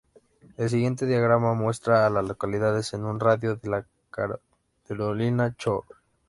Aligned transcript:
El 0.57 0.67
siguiente 0.67 1.05
diagrama 1.05 1.53
muestra 1.53 2.07
a 2.07 2.09
las 2.09 2.25
localidades 2.25 2.91
en 2.95 3.05
un 3.05 3.19
radio 3.19 3.57
de 3.57 3.69
de 3.69 4.39
Carolina 4.87 5.55
Shores. 5.59 5.95